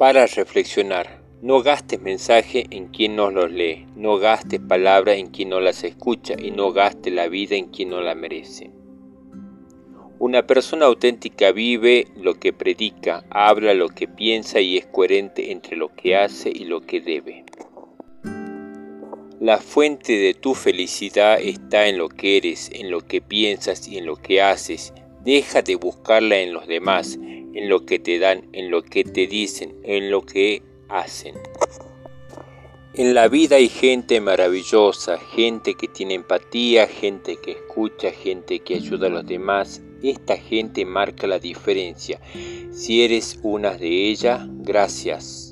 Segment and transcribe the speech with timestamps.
[0.00, 1.20] Para reflexionar.
[1.42, 5.84] No gastes mensaje en quien no los lee, no gastes palabras en quien no las
[5.84, 8.70] escucha y no gastes la vida en quien no la merece.
[10.18, 15.76] Una persona auténtica vive lo que predica, habla lo que piensa y es coherente entre
[15.76, 17.44] lo que hace y lo que debe.
[19.38, 23.98] La fuente de tu felicidad está en lo que eres, en lo que piensas y
[23.98, 24.94] en lo que haces.
[25.26, 27.18] Deja de buscarla en los demás,
[27.54, 31.34] en lo que te dan, en lo que te dicen, en lo que hacen.
[32.94, 38.74] En la vida hay gente maravillosa, gente que tiene empatía, gente que escucha, gente que
[38.74, 39.80] ayuda a los demás.
[40.02, 42.20] Esta gente marca la diferencia.
[42.72, 45.49] Si eres una de ellas, gracias.